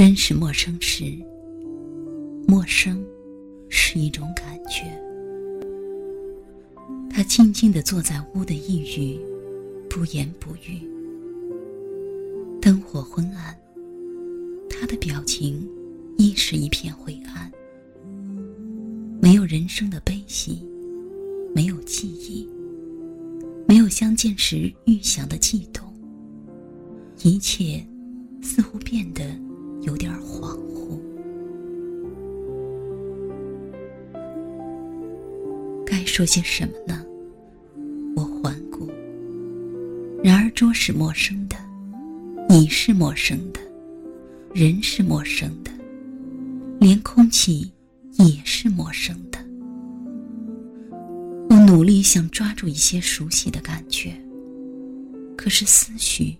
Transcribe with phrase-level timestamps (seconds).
[0.00, 1.14] 认识陌生时，
[2.48, 3.04] 陌生
[3.68, 4.90] 是一种感觉。
[7.10, 9.20] 他静静地坐在屋的一隅，
[9.90, 10.80] 不言不语。
[12.62, 13.54] 灯火昏暗，
[14.70, 15.68] 他的表情
[16.16, 17.52] 亦是一片灰暗。
[19.20, 20.66] 没有人生的悲喜，
[21.54, 22.48] 没有记忆，
[23.68, 25.92] 没有相见时预想的悸动，
[27.22, 27.86] 一切
[28.40, 29.38] 似乎变得
[29.82, 30.98] 有点恍惚。
[35.86, 37.04] 该说些什么呢？
[38.16, 38.88] 我环顾，
[40.22, 41.56] 然而桌是陌生的，
[42.48, 43.60] 你是陌生的，
[44.54, 45.70] 人是陌生的，
[46.78, 47.72] 连空气
[48.18, 49.38] 也是陌生的。
[51.48, 54.12] 我努力想抓住一些熟悉的感觉，
[55.36, 56.36] 可是思绪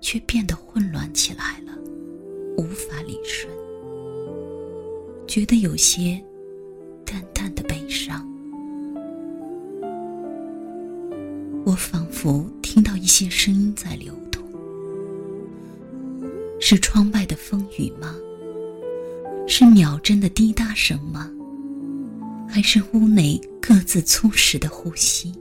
[0.00, 1.72] 却变得混乱起来了，
[2.56, 3.52] 无法理顺，
[5.26, 6.22] 觉得有些
[7.04, 8.26] 淡淡的悲伤。
[11.64, 14.42] 我仿佛听到一些声音在流动，
[16.60, 18.14] 是窗外的风雨吗？
[19.46, 21.30] 是秒针的滴答声吗？
[22.48, 25.32] 还是屋内各自粗实的呼吸？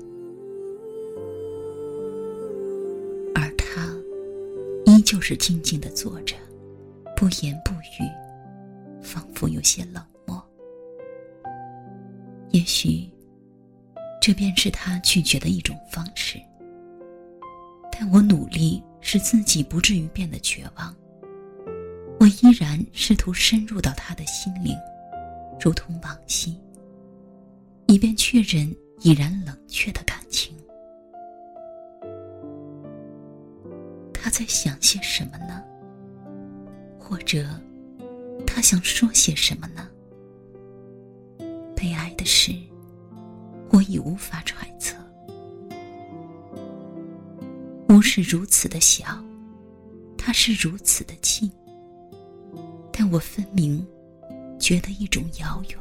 [3.35, 3.95] 而他
[4.85, 6.35] 依旧是静静的坐着，
[7.23, 8.11] 不言不语，
[9.01, 10.45] 仿佛有些冷漠。
[12.51, 13.09] 也许。
[14.21, 16.37] 这便是他拒绝的一种方式。
[17.89, 20.93] 但我努力使自己不至于变得绝望。
[22.19, 24.77] 我依然试图深入到他的心灵，
[25.61, 26.57] 如同往昔，
[27.87, 28.69] 以便确认
[28.99, 30.53] 已然冷却的感情。
[34.13, 35.63] 他在想些什么呢？
[37.03, 37.45] 或者，
[38.47, 39.87] 他想说些什么呢？
[41.75, 42.53] 悲哀的是。
[43.69, 44.95] 我已无法揣测，
[47.89, 49.03] 屋是如此的小，
[50.15, 51.51] 它是如此的近，
[52.91, 53.83] 但我分明
[54.59, 55.79] 觉得一种遥远。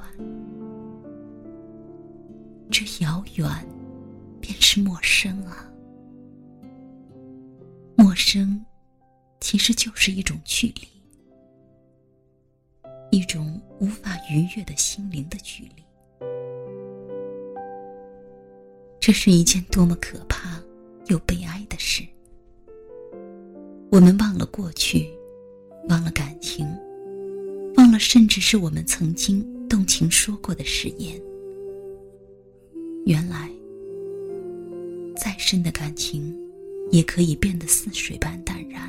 [2.70, 3.46] 这遥远，
[4.40, 5.70] 便是陌生啊！
[7.94, 8.64] 陌生，
[9.38, 10.88] 其实就是一种距离，
[13.12, 15.84] 一种无法逾越的心灵的距离。
[18.98, 20.58] 这是一件多么可怕
[21.08, 22.02] 又悲哀的事！
[23.90, 25.10] 我们忘了过去，
[25.90, 26.66] 忘了感情，
[27.76, 31.20] 忘了甚至是我们曾经动情说过的誓言。
[33.04, 33.50] 原来，
[35.16, 36.34] 再深的感情，
[36.90, 38.88] 也可以变得似水般淡然；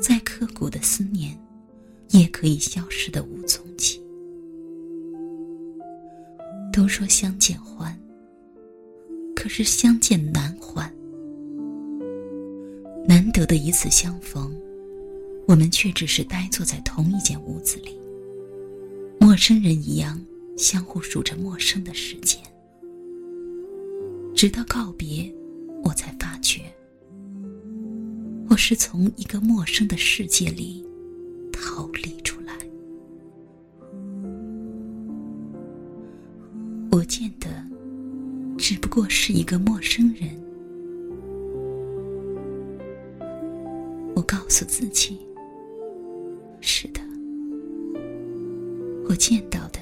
[0.00, 1.38] 再刻骨的思念，
[2.12, 4.00] 也可以消失的无踪迹。
[6.72, 7.98] 都说相见欢。
[9.34, 10.88] 可是相见难还，
[13.08, 14.54] 难得的一次相逢，
[15.48, 17.98] 我们却只是呆坐在同一间屋子里，
[19.18, 20.24] 陌生人一样
[20.56, 22.38] 相互数着陌生的时间，
[24.32, 25.34] 直到告别，
[25.82, 26.60] 我才发觉，
[28.48, 30.86] 我是从一个陌生的世界里
[31.74, 32.52] 逃离出来，
[36.90, 37.48] 我见的。
[38.58, 40.28] 只不过是一个陌生人。
[44.14, 45.18] 我告诉自己
[46.60, 47.00] ：“是的，
[49.08, 49.78] 我见到的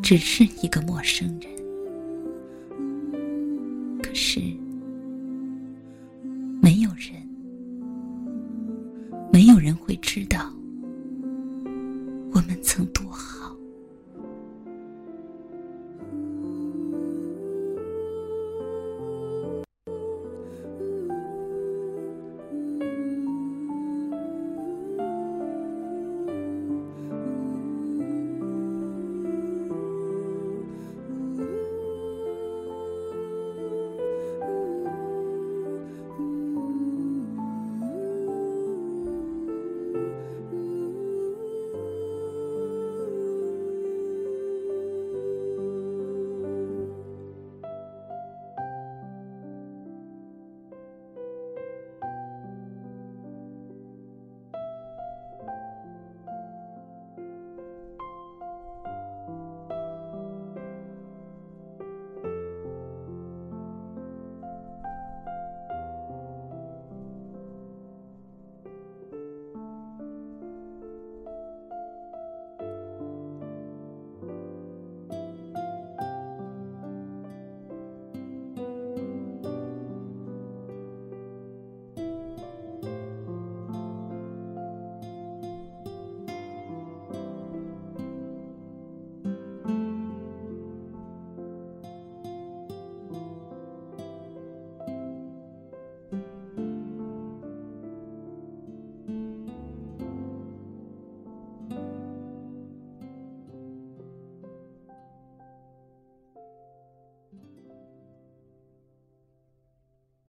[0.00, 1.50] 只是一个陌生人。”
[4.00, 4.40] 可是，
[6.62, 7.20] 没有人，
[9.32, 10.55] 没有人会知道。